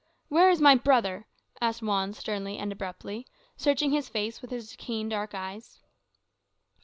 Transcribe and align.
"Where 0.29 0.49
is 0.49 0.59
my 0.59 0.73
brother?" 0.73 1.27
asked 1.61 1.83
Juan 1.83 2.13
sternly 2.13 2.57
and 2.57 2.71
abruptly, 2.71 3.27
searching 3.55 3.91
his 3.91 4.09
face 4.09 4.41
with 4.41 4.49
his 4.49 4.75
keen 4.79 5.09
dark 5.09 5.35
eyes. 5.35 5.77